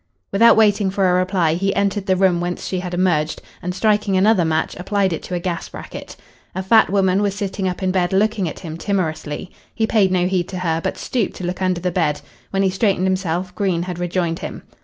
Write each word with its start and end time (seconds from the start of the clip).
Without 0.31 0.57
waiting 0.57 0.89
for 0.89 1.07
a 1.07 1.13
reply 1.13 1.53
he 1.53 1.75
entered 1.75 2.07
the 2.07 2.15
room 2.15 2.41
whence 2.41 2.65
she 2.65 2.79
had 2.79 2.91
emerged 2.95 3.39
and, 3.61 3.75
striking 3.75 4.17
another 4.17 4.43
match, 4.43 4.75
applied 4.77 5.13
it 5.13 5.21
to 5.21 5.35
a 5.35 5.39
gas 5.39 5.69
bracket. 5.69 6.15
A 6.55 6.63
fat 6.63 6.89
woman 6.89 7.21
was 7.21 7.35
sitting 7.35 7.67
up 7.69 7.83
in 7.83 7.91
bed 7.91 8.11
looking 8.11 8.49
at 8.49 8.61
him 8.61 8.77
timorously. 8.79 9.51
He 9.75 9.85
paid 9.85 10.11
no 10.11 10.25
heed 10.25 10.47
to 10.49 10.57
her, 10.57 10.81
but 10.83 10.97
stooped 10.97 11.35
to 11.35 11.43
look 11.43 11.61
under 11.61 11.81
the 11.81 11.91
bed. 11.91 12.19
When 12.49 12.63
he 12.63 12.71
straightened 12.71 13.05
himself 13.05 13.53
Green 13.53 13.83
had 13.83 13.99
rejoined 13.99 14.39
him. 14.39 14.63